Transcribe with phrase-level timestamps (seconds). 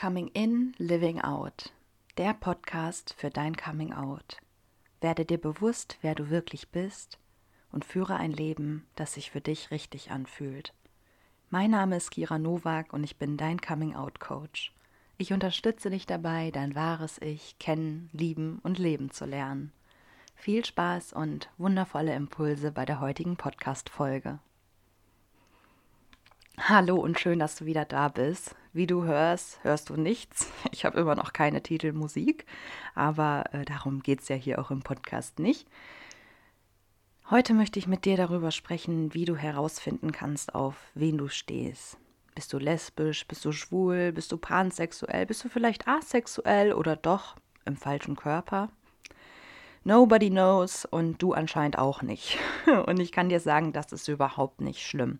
[0.00, 1.74] Coming In, Living Out.
[2.16, 4.38] Der Podcast für dein Coming Out.
[5.02, 7.18] Werde dir bewusst, wer du wirklich bist
[7.70, 10.72] und führe ein Leben, das sich für dich richtig anfühlt.
[11.50, 14.72] Mein Name ist Kira Nowak und ich bin dein Coming Out Coach.
[15.18, 19.70] Ich unterstütze dich dabei, dein wahres Ich kennen, lieben und leben zu lernen.
[20.34, 24.38] Viel Spaß und wundervolle Impulse bei der heutigen Podcast-Folge.
[26.56, 28.56] Hallo und schön, dass du wieder da bist.
[28.72, 30.50] Wie du hörst, hörst du nichts.
[30.72, 32.46] Ich habe immer noch keine Titelmusik,
[32.94, 35.68] aber äh, darum geht es ja hier auch im Podcast nicht.
[37.28, 41.98] Heute möchte ich mit dir darüber sprechen, wie du herausfinden kannst, auf wen du stehst.
[42.34, 47.36] Bist du lesbisch, bist du schwul, bist du pansexuell, bist du vielleicht asexuell oder doch
[47.64, 48.70] im falschen Körper?
[49.82, 52.38] Nobody knows und du anscheinend auch nicht.
[52.86, 55.18] Und ich kann dir sagen, das ist überhaupt nicht schlimm.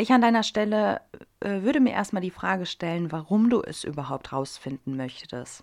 [0.00, 1.02] Ich an deiner Stelle
[1.40, 5.62] äh, würde mir erstmal die Frage stellen, warum du es überhaupt rausfinden möchtest.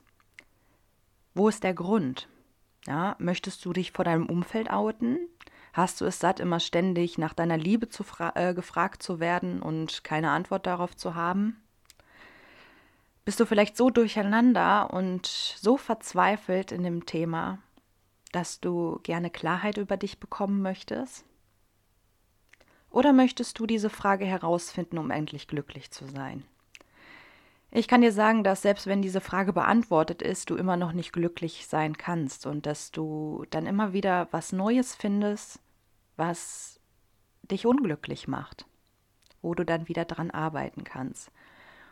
[1.33, 2.29] Wo ist der Grund?
[2.85, 5.17] Ja, möchtest du dich vor deinem Umfeld outen?
[5.73, 10.03] Hast du es satt, immer ständig nach deiner Liebe zu äh, gefragt zu werden und
[10.03, 11.59] keine Antwort darauf zu haben?
[13.25, 17.57] Bist du vielleicht so durcheinander und so verzweifelt in dem Thema,
[18.33, 21.25] dass du gerne Klarheit über dich bekommen möchtest?
[22.89, 26.43] Oder möchtest du diese Frage herausfinden, um endlich glücklich zu sein?
[27.69, 31.11] Ich kann dir sagen, dass selbst wenn diese Frage beantwortet ist, du immer noch nicht
[31.11, 35.59] glücklich sein kannst und dass du dann immer wieder was Neues findest,
[36.15, 36.79] was
[37.43, 38.65] dich unglücklich macht,
[39.41, 41.29] wo du dann wieder dran arbeiten kannst.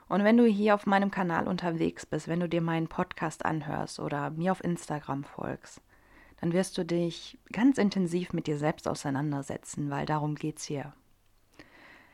[0.07, 3.99] Und wenn du hier auf meinem Kanal unterwegs bist, wenn du dir meinen Podcast anhörst
[3.99, 5.81] oder mir auf Instagram folgst,
[6.41, 10.93] dann wirst du dich ganz intensiv mit dir selbst auseinandersetzen, weil darum geht es hier.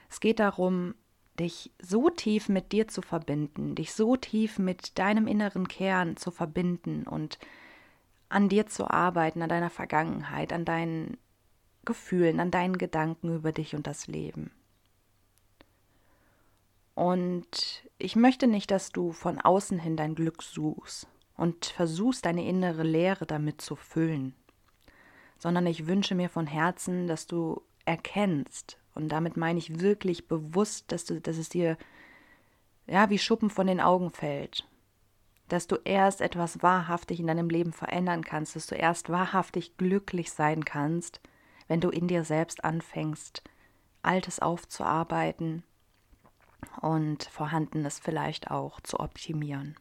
[0.10, 0.96] Es geht darum,
[1.40, 6.32] dich so tief mit dir zu verbinden, dich so tief mit deinem inneren Kern zu
[6.32, 7.40] verbinden und
[8.30, 11.18] an dir zu arbeiten, an deiner Vergangenheit, an deinen
[11.84, 14.52] Gefühlen, an deinen Gedanken über dich und das Leben.
[16.94, 22.46] Und ich möchte nicht, dass du von außen hin dein Glück suchst, und versuchst deine
[22.46, 24.36] innere Leere damit zu füllen,
[25.38, 30.92] sondern ich wünsche mir von Herzen, dass du erkennst, und damit meine ich wirklich bewusst,
[30.92, 31.78] dass, du, dass es dir
[32.88, 34.68] ja wie Schuppen von den Augen fällt,
[35.48, 40.32] dass du erst etwas wahrhaftig in deinem Leben verändern kannst, dass du erst wahrhaftig glücklich
[40.32, 41.22] sein kannst,
[41.68, 43.44] wenn du in dir selbst anfängst,
[44.02, 45.64] Altes aufzuarbeiten
[46.82, 49.76] und Vorhandenes vielleicht auch zu optimieren.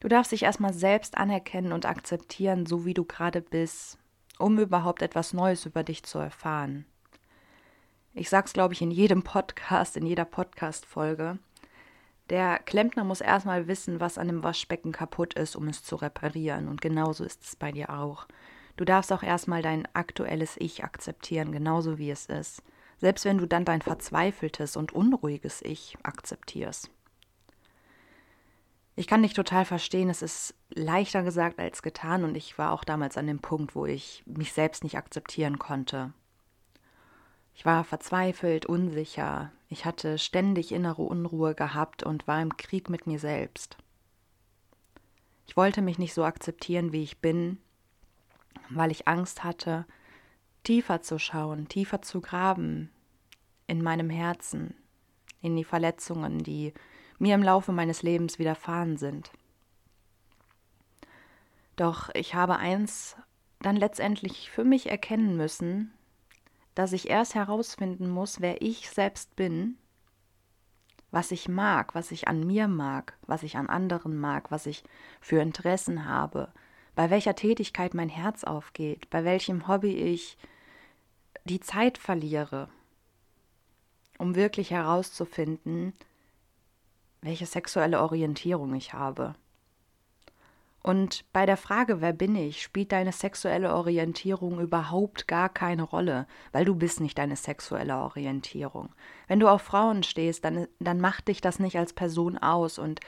[0.00, 3.98] Du darfst dich erstmal selbst anerkennen und akzeptieren, so wie du gerade bist,
[4.38, 6.84] um überhaupt etwas Neues über dich zu erfahren.
[8.14, 11.38] Ich sag's, glaube ich, in jedem Podcast, in jeder Podcast-Folge.
[12.30, 16.68] Der Klempner muss erstmal wissen, was an dem Waschbecken kaputt ist, um es zu reparieren.
[16.68, 18.26] Und genauso ist es bei dir auch.
[18.76, 22.62] Du darfst auch erstmal dein aktuelles Ich akzeptieren, genauso wie es ist.
[22.98, 26.90] Selbst wenn du dann dein verzweifeltes und unruhiges Ich akzeptierst.
[28.98, 32.82] Ich kann dich total verstehen, es ist leichter gesagt als getan und ich war auch
[32.82, 36.12] damals an dem Punkt, wo ich mich selbst nicht akzeptieren konnte.
[37.54, 43.06] Ich war verzweifelt, unsicher, ich hatte ständig innere Unruhe gehabt und war im Krieg mit
[43.06, 43.76] mir selbst.
[45.46, 47.58] Ich wollte mich nicht so akzeptieren, wie ich bin,
[48.68, 49.86] weil ich Angst hatte,
[50.64, 52.90] tiefer zu schauen, tiefer zu graben
[53.68, 54.74] in meinem Herzen,
[55.40, 56.74] in die Verletzungen, die
[57.18, 59.30] mir im Laufe meines Lebens widerfahren sind.
[61.76, 63.16] Doch ich habe eins
[63.60, 65.92] dann letztendlich für mich erkennen müssen,
[66.74, 69.76] dass ich erst herausfinden muss, wer ich selbst bin,
[71.10, 74.84] was ich mag, was ich an mir mag, was ich an anderen mag, was ich
[75.20, 76.52] für Interessen habe,
[76.94, 80.36] bei welcher Tätigkeit mein Herz aufgeht, bei welchem Hobby ich
[81.44, 82.68] die Zeit verliere,
[84.18, 85.94] um wirklich herauszufinden,
[87.20, 89.34] welche sexuelle Orientierung ich habe.
[90.82, 96.26] Und bei der Frage, wer bin ich, spielt deine sexuelle Orientierung überhaupt gar keine Rolle,
[96.52, 98.90] weil du bist nicht deine sexuelle Orientierung.
[99.26, 103.00] Wenn du auf Frauen stehst, dann, dann macht dich das nicht als Person aus und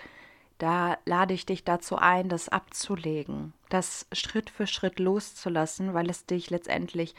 [0.58, 6.26] da lade ich dich dazu ein, das abzulegen, das Schritt für Schritt loszulassen, weil es
[6.26, 7.14] dich letztendlich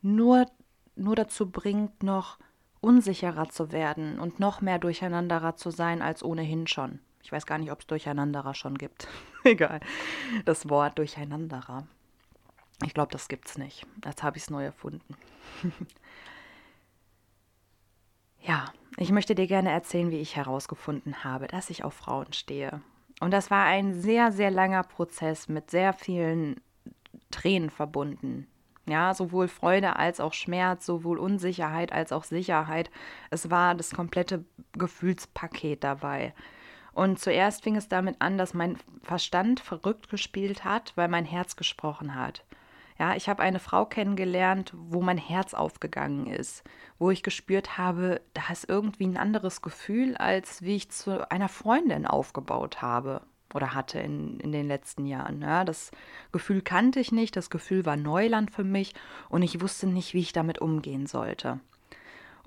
[0.00, 0.46] nur,
[0.94, 2.38] nur dazu bringt, noch
[2.86, 7.00] unsicherer zu werden und noch mehr durcheinanderer zu sein als ohnehin schon.
[7.20, 9.08] Ich weiß gar nicht, ob es durcheinanderer schon gibt.
[9.44, 9.80] Egal.
[10.44, 11.88] Das Wort durcheinanderer.
[12.84, 13.84] Ich glaube, das gibt's nicht.
[14.04, 15.16] Jetzt habe ich es neu erfunden.
[18.40, 22.80] ja, Ich möchte dir gerne erzählen, wie ich herausgefunden habe, dass ich auf Frauen stehe.
[23.20, 26.60] Und das war ein sehr, sehr langer Prozess mit sehr vielen
[27.32, 28.46] Tränen verbunden.
[28.88, 32.90] Ja, sowohl Freude als auch Schmerz, sowohl Unsicherheit als auch Sicherheit.
[33.30, 34.44] Es war das komplette
[34.74, 36.34] Gefühlspaket dabei.
[36.92, 41.56] Und zuerst fing es damit an, dass mein Verstand verrückt gespielt hat, weil mein Herz
[41.56, 42.44] gesprochen hat.
[42.98, 46.64] Ja, ich habe eine Frau kennengelernt, wo mein Herz aufgegangen ist,
[46.98, 51.48] wo ich gespürt habe, da ist irgendwie ein anderes Gefühl, als wie ich zu einer
[51.48, 53.20] Freundin aufgebaut habe
[53.54, 55.40] oder hatte in, in den letzten Jahren.
[55.42, 55.90] Ja, das
[56.32, 58.94] Gefühl kannte ich nicht, das Gefühl war Neuland für mich
[59.28, 61.60] und ich wusste nicht, wie ich damit umgehen sollte.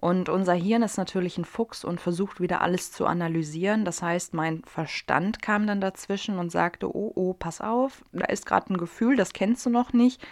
[0.01, 3.83] Und unser Hirn ist natürlich ein Fuchs und versucht wieder alles zu analysieren.
[3.83, 8.45] Das heißt, mein Verstand kam dann dazwischen und sagte, oh, oh, pass auf, da ist
[8.45, 10.25] gerade ein Gefühl, das kennst du noch nicht.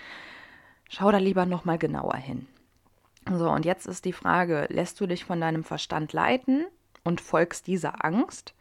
[0.89, 2.47] Schau da lieber noch mal genauer hin.
[3.29, 6.65] So, und jetzt ist die Frage, lässt du dich von deinem Verstand leiten
[7.03, 8.53] und folgst dieser Angst?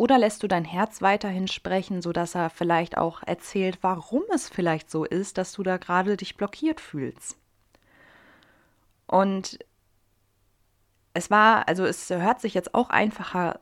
[0.00, 4.90] Oder lässt du dein Herz weiterhin sprechen, sodass er vielleicht auch erzählt, warum es vielleicht
[4.90, 7.36] so ist, dass du da gerade dich blockiert fühlst?
[9.06, 9.58] Und
[11.12, 13.60] es war, also es hört sich jetzt auch einfacher,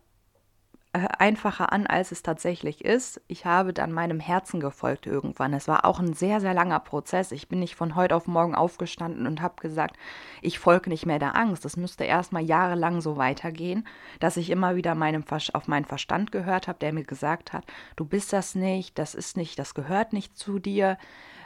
[1.19, 3.21] einfacher an, als es tatsächlich ist.
[3.29, 5.55] Ich habe dann meinem Herzen gefolgt irgendwann.
[5.55, 7.33] Es war auch ein sehr, sehr langer Prozess.
[7.33, 9.97] Ich bin nicht von heute auf morgen aufgestanden und habe gesagt,
[10.43, 11.65] ich folge nicht mehr der Angst.
[11.65, 13.87] Das müsste erstmal jahrelang so weitergehen,
[14.21, 17.65] dass ich immer wieder meinem auf meinen Verstand gehört habe, der mir gesagt hat,
[17.97, 20.99] du bist das nicht, das ist nicht, das gehört nicht zu dir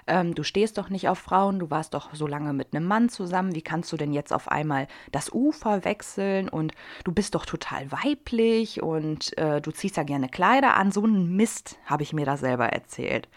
[0.06, 3.08] ähm, du stehst doch nicht auf Frauen, du warst doch so lange mit einem Mann
[3.08, 6.72] zusammen, wie kannst du denn jetzt auf einmal das Ufer wechseln und
[7.04, 11.36] du bist doch total weiblich und äh, du ziehst ja gerne Kleider an, so einen
[11.36, 13.28] Mist habe ich mir da selber erzählt.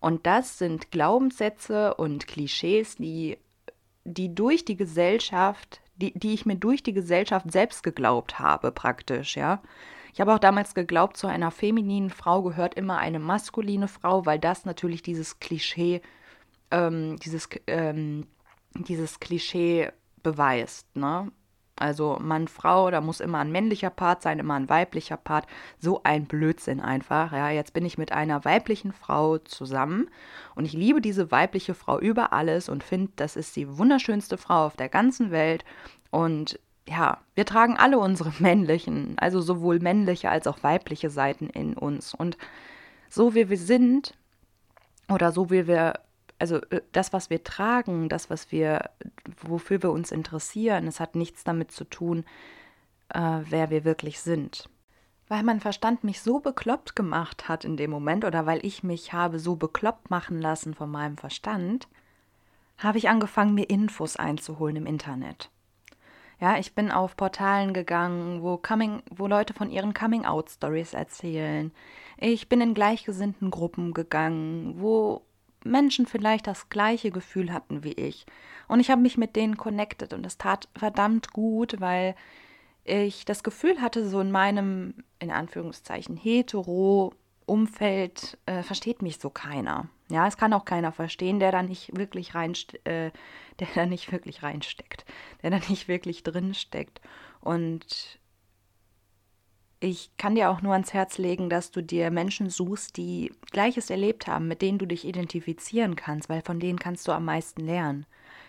[0.00, 3.38] Und das sind Glaubenssätze und Klischees, die,
[4.04, 9.36] die durch die Gesellschaft, die, die ich mir durch die Gesellschaft selbst geglaubt habe, praktisch,
[9.36, 9.60] ja.
[10.12, 14.38] Ich habe auch damals geglaubt, zu einer femininen Frau gehört immer eine maskuline Frau, weil
[14.38, 16.00] das natürlich dieses Klischee,
[16.70, 18.26] ähm, dieses, ähm,
[18.74, 19.90] dieses Klischee
[20.22, 21.30] beweist, ne?
[21.80, 25.46] Also Mann, Frau, da muss immer ein männlicher Part sein, immer ein weiblicher Part.
[25.78, 27.32] So ein Blödsinn einfach.
[27.32, 30.10] Ja, jetzt bin ich mit einer weiblichen Frau zusammen
[30.54, 34.66] und ich liebe diese weibliche Frau über alles und finde, das ist die wunderschönste Frau
[34.66, 35.64] auf der ganzen Welt.
[36.10, 36.58] Und
[36.88, 42.14] ja, wir tragen alle unsere männlichen, also sowohl männliche als auch weibliche Seiten in uns.
[42.14, 42.38] Und
[43.08, 44.14] so wie wir sind,
[45.08, 46.00] oder so wie wir,
[46.38, 48.90] also äh, das, was wir tragen, das, was wir,
[49.42, 52.24] wofür wir uns interessieren, es hat nichts damit zu tun,
[53.10, 54.68] äh, wer wir wirklich sind.
[55.28, 59.12] Weil mein Verstand mich so bekloppt gemacht hat in dem Moment, oder weil ich mich
[59.12, 61.88] habe so bekloppt machen lassen von meinem Verstand,
[62.78, 65.50] habe ich angefangen, mir Infos einzuholen im Internet.
[66.40, 71.72] Ja, ich bin auf Portalen gegangen, wo, Coming, wo Leute von ihren Coming-out-Stories erzählen.
[72.16, 75.22] Ich bin in gleichgesinnten Gruppen gegangen, wo
[75.64, 78.24] Menschen vielleicht das gleiche Gefühl hatten wie ich.
[78.68, 82.14] Und ich habe mich mit denen connected und es tat verdammt gut, weil
[82.84, 87.12] ich das Gefühl hatte, so in meinem, in Anführungszeichen, hetero
[87.46, 89.88] Umfeld äh, versteht mich so keiner.
[90.10, 93.10] Ja, es kann auch keiner verstehen, der da nicht wirklich rein, äh,
[93.58, 95.04] der da nicht wirklich reinsteckt,
[95.42, 97.00] der da nicht wirklich drin steckt.
[97.40, 98.18] Und
[99.80, 103.90] ich kann dir auch nur ans Herz legen, dass du dir Menschen suchst, die Gleiches
[103.90, 107.64] erlebt haben, mit denen du dich identifizieren kannst, weil von denen kannst du am meisten
[107.64, 108.06] lernen.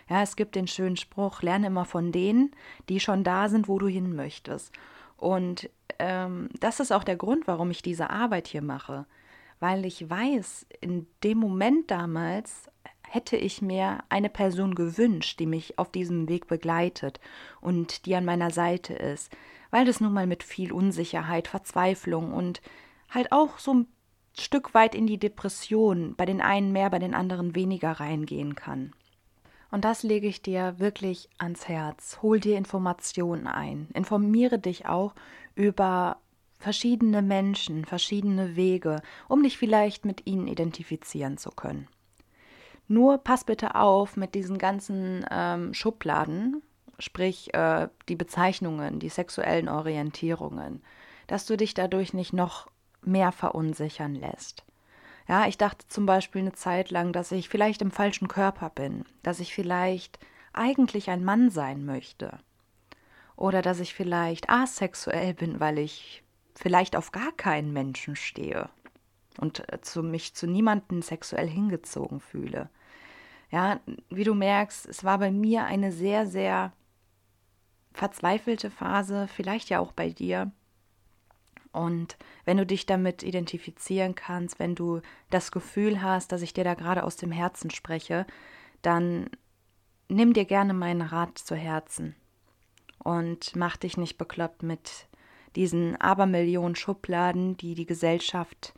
[0.08, 2.50] Ja, es gibt den schönen Spruch, lerne immer von denen,
[2.88, 4.72] die schon da sind, wo du hin möchtest.
[5.16, 9.06] Und ähm, das ist auch der Grund, warum ich diese Arbeit hier mache
[9.60, 12.68] weil ich weiß, in dem Moment damals
[13.02, 17.20] hätte ich mir eine Person gewünscht, die mich auf diesem Weg begleitet
[17.60, 19.30] und die an meiner Seite ist,
[19.70, 22.60] weil das nun mal mit viel Unsicherheit, Verzweiflung und
[23.10, 23.86] halt auch so ein
[24.38, 28.92] Stück weit in die Depression, bei den einen mehr, bei den anderen weniger reingehen kann.
[29.72, 32.18] Und das lege ich dir wirklich ans Herz.
[32.22, 33.88] Hol dir Informationen ein.
[33.94, 35.14] Informiere dich auch
[35.54, 36.18] über
[36.60, 41.88] verschiedene Menschen, verschiedene Wege, um dich vielleicht mit ihnen identifizieren zu können.
[42.86, 46.62] Nur pass bitte auf mit diesen ganzen ähm, Schubladen,
[46.98, 50.82] sprich äh, die Bezeichnungen, die sexuellen Orientierungen,
[51.26, 52.68] dass du dich dadurch nicht noch
[53.02, 54.64] mehr verunsichern lässt.
[55.28, 59.04] Ja, ich dachte zum Beispiel eine Zeit lang, dass ich vielleicht im falschen Körper bin,
[59.22, 60.18] dass ich vielleicht
[60.52, 62.38] eigentlich ein Mann sein möchte.
[63.36, 66.22] Oder dass ich vielleicht asexuell bin, weil ich
[66.60, 68.68] vielleicht auf gar keinen Menschen stehe
[69.38, 72.68] und äh, zu mich zu niemanden sexuell hingezogen fühle.
[73.50, 76.72] Ja, wie du merkst, es war bei mir eine sehr, sehr
[77.92, 80.52] verzweifelte Phase, vielleicht ja auch bei dir.
[81.72, 85.00] Und wenn du dich damit identifizieren kannst, wenn du
[85.30, 88.26] das Gefühl hast, dass ich dir da gerade aus dem Herzen spreche,
[88.82, 89.30] dann
[90.08, 92.14] nimm dir gerne meinen Rat zu Herzen
[92.98, 95.08] und mach dich nicht bekloppt mit
[95.56, 98.74] diesen Abermillionen Schubladen, die die Gesellschaft,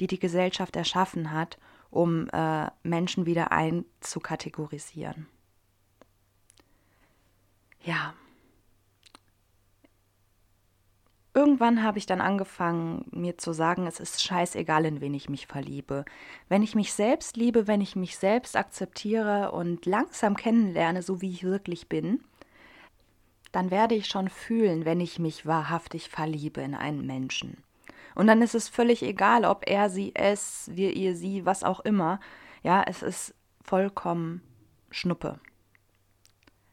[0.00, 1.58] die die Gesellschaft erschaffen hat,
[1.90, 5.26] um äh, Menschen wieder einzukategorisieren.
[7.84, 8.14] Ja.
[11.32, 15.46] Irgendwann habe ich dann angefangen, mir zu sagen, es ist scheißegal, in wen ich mich
[15.46, 16.06] verliebe.
[16.48, 21.30] Wenn ich mich selbst liebe, wenn ich mich selbst akzeptiere und langsam kennenlerne, so wie
[21.30, 22.20] ich wirklich bin,
[23.52, 27.62] dann werde ich schon fühlen, wenn ich mich wahrhaftig verliebe in einen Menschen.
[28.14, 31.80] Und dann ist es völlig egal, ob er, sie, es, wir, ihr, sie, was auch
[31.80, 32.18] immer.
[32.62, 34.42] Ja, es ist vollkommen
[34.90, 35.38] Schnuppe.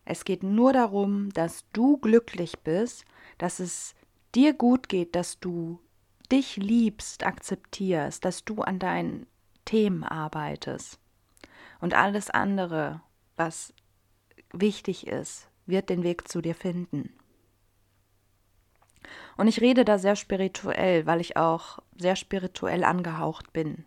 [0.06, 3.06] Es geht nur darum, dass du glücklich bist,
[3.38, 3.96] dass es
[4.36, 5.80] dir gut geht, dass du
[6.32, 9.28] dich liebst, akzeptierst, dass du an deinen
[9.66, 11.00] Themen arbeitest.
[11.80, 13.02] Und alles andere,
[13.36, 13.74] was
[14.52, 17.14] wichtig ist, wird den Weg zu dir finden.
[19.38, 23.86] Und ich rede da sehr spirituell, weil ich auch sehr spirituell angehaucht bin.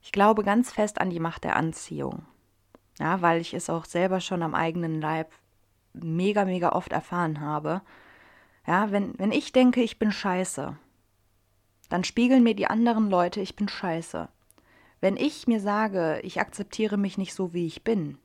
[0.00, 2.24] Ich glaube ganz fest an die Macht der Anziehung.
[2.98, 5.32] Ja, weil ich es auch selber schon am eigenen Leib
[5.92, 7.82] mega, mega oft erfahren habe.
[8.66, 10.76] Ja, wenn, wenn ich denke, ich bin scheiße,
[11.88, 14.28] dann spiegeln mir die anderen Leute, ich bin scheiße.
[15.00, 18.18] Wenn ich mir sage, ich akzeptiere mich nicht so, wie ich bin,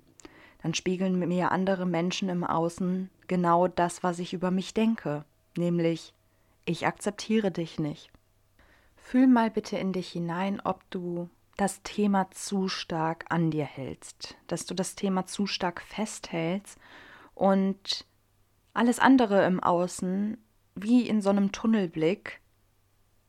[0.67, 5.24] dann spiegeln mir andere Menschen im Außen genau das, was ich über mich denke,
[5.55, 6.13] nämlich
[6.65, 8.12] ich akzeptiere dich nicht.
[8.97, 14.36] Fühl mal bitte in dich hinein, ob du das Thema zu stark an dir hältst,
[14.47, 16.77] dass du das Thema zu stark festhältst
[17.33, 18.05] und
[18.74, 20.38] alles andere im Außen
[20.75, 22.41] wie in so einem Tunnelblick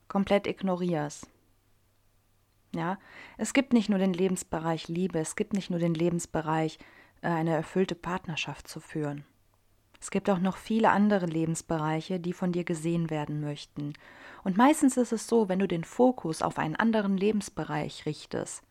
[0.09, 1.29] komplett ignorierst.
[2.75, 2.99] Ja,
[3.37, 6.79] es gibt nicht nur den Lebensbereich Liebe, es gibt nicht nur den Lebensbereich
[7.21, 9.25] eine erfüllte Partnerschaft zu führen.
[10.01, 13.93] Es gibt auch noch viele andere Lebensbereiche, die von dir gesehen werden möchten.
[14.43, 18.63] Und meistens ist es so, wenn du den Fokus auf einen anderen Lebensbereich richtest,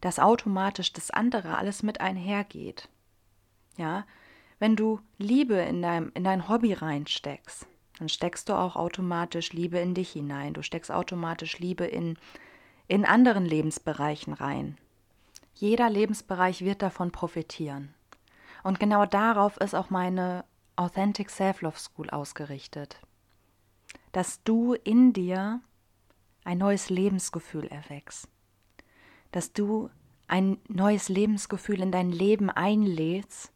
[0.00, 2.88] dass automatisch das andere alles mit einhergeht.
[3.76, 4.06] Ja,
[4.60, 7.66] wenn du Liebe in dein, in dein Hobby reinsteckst,
[7.98, 10.54] dann steckst du auch automatisch Liebe in dich hinein.
[10.54, 12.16] Du steckst automatisch Liebe in,
[12.86, 14.78] in anderen Lebensbereichen rein.
[15.60, 17.92] Jeder Lebensbereich wird davon profitieren.
[18.62, 20.44] Und genau darauf ist auch meine
[20.76, 23.00] Authentic Self-Love School ausgerichtet.
[24.12, 25.60] Dass du in dir
[26.44, 28.28] ein neues Lebensgefühl erwächst.
[29.32, 29.90] Dass du
[30.28, 33.50] ein neues Lebensgefühl in dein Leben einlädst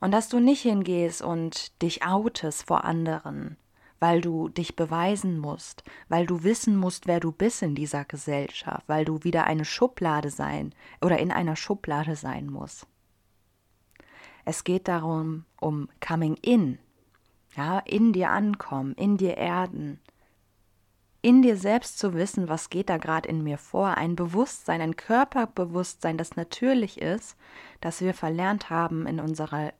[0.00, 3.56] und dass du nicht hingehst und dich outest vor anderen,
[4.00, 8.82] weil du dich beweisen musst, weil du wissen musst, wer du bist in dieser Gesellschaft,
[8.88, 12.86] weil du wieder eine Schublade sein oder in einer Schublade sein musst.
[14.44, 16.78] Es geht darum, um Coming In,
[17.56, 20.00] ja, in dir ankommen, in dir erden,
[21.22, 24.96] in dir selbst zu wissen, was geht da gerade in mir vor, ein Bewusstsein, ein
[24.96, 27.36] Körperbewusstsein, das natürlich ist,
[27.82, 29.74] das wir verlernt haben in unserer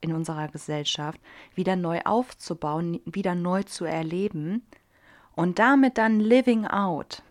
[0.00, 1.20] in unserer Gesellschaft
[1.54, 4.66] wieder neu aufzubauen, wieder neu zu erleben
[5.34, 7.22] und damit dann living out,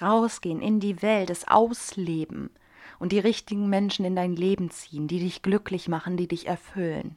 [0.00, 2.50] rausgehen in die Welt, es ausleben
[2.98, 7.16] und die richtigen Menschen in dein Leben ziehen, die dich glücklich machen, die dich erfüllen.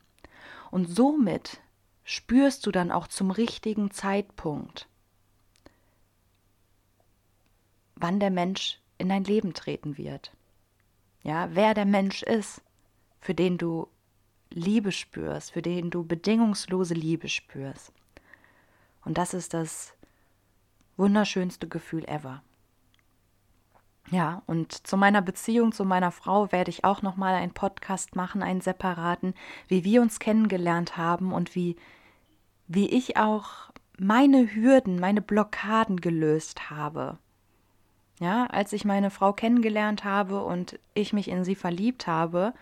[0.71, 1.61] Und somit
[2.03, 4.87] spürst du dann auch zum richtigen Zeitpunkt,
[7.95, 10.31] wann der Mensch in dein Leben treten wird.
[11.23, 12.61] Ja, wer der Mensch ist,
[13.19, 13.87] für den du
[14.51, 17.93] Liebe spürst, für den du bedingungslose Liebe spürst.
[19.05, 19.93] Und das ist das
[20.97, 22.41] wunderschönste Gefühl ever.
[24.11, 28.15] Ja, und zu meiner Beziehung zu meiner Frau werde ich auch noch mal einen Podcast
[28.15, 29.35] machen, einen separaten,
[29.67, 31.75] wie wir uns kennengelernt haben und wie
[32.69, 37.17] wie ich auch meine Hürden, meine Blockaden gelöst habe.
[38.19, 42.53] Ja, als ich meine Frau kennengelernt habe und ich mich in sie verliebt habe,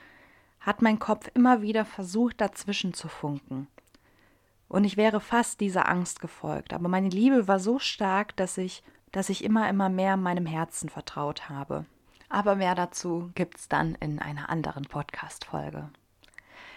[0.68, 3.68] hat mein Kopf immer wieder versucht, dazwischen zu funken.
[4.68, 8.84] Und ich wäre fast dieser Angst gefolgt, aber meine Liebe war so stark, dass ich,
[9.14, 11.86] dass ich immer, immer mehr meinem Herzen vertraut habe.
[12.28, 15.90] Aber mehr dazu gibt's dann in einer anderen Podcast-Folge.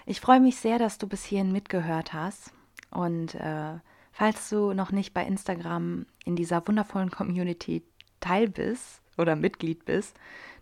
[0.06, 2.52] Ich freue mich sehr, dass du bis hierhin mitgehört hast.
[2.92, 3.72] Und äh,
[4.12, 7.82] falls du noch nicht bei Instagram in dieser wundervollen Community
[8.20, 10.16] Teil bist oder Mitglied bist,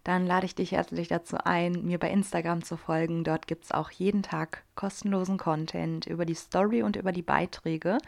[0.05, 3.25] dann lade ich dich herzlich dazu ein, mir bei Instagram zu folgen.
[3.25, 7.99] Dort gibt es auch jeden Tag kostenlosen Content über die Story und über die Beiträge.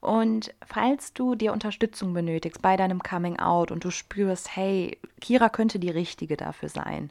[0.00, 5.48] Und falls du dir Unterstützung benötigst bei deinem Coming Out und du spürst, hey, Kira
[5.48, 7.10] könnte die richtige dafür sein,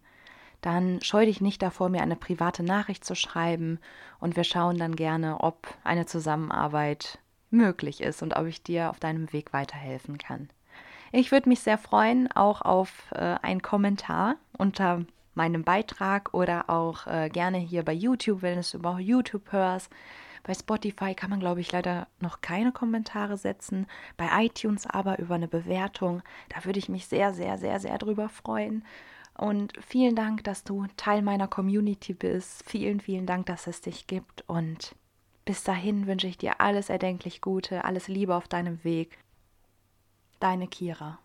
[0.61, 3.79] dann scheu dich nicht davor, mir eine private Nachricht zu schreiben
[4.19, 8.99] und wir schauen dann gerne, ob eine Zusammenarbeit möglich ist und ob ich dir auf
[8.99, 10.49] deinem Weg weiterhelfen kann.
[11.11, 17.07] Ich würde mich sehr freuen, auch auf äh, einen Kommentar unter meinem Beitrag oder auch
[17.07, 19.89] äh, gerne hier bei YouTube, wenn es über YouTube hörst.
[20.43, 23.85] Bei Spotify kann man, glaube ich, leider noch keine Kommentare setzen.
[24.15, 26.23] Bei iTunes aber über eine Bewertung.
[26.49, 28.83] Da würde ich mich sehr, sehr, sehr, sehr drüber freuen.
[29.37, 32.63] Und vielen Dank, dass du Teil meiner Community bist.
[32.67, 34.43] Vielen, vielen Dank, dass es dich gibt.
[34.47, 34.95] Und
[35.45, 39.19] bis dahin wünsche ich dir alles erdenklich Gute, alles Liebe auf deinem Weg.
[40.39, 41.19] Deine Kira.